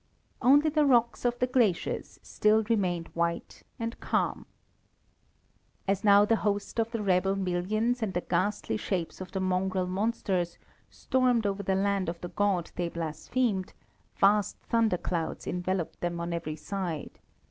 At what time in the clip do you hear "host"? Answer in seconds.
6.37-6.79